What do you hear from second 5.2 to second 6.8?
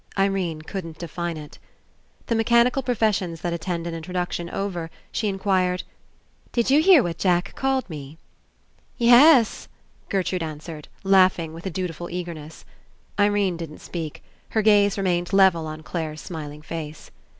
inquired: *'Did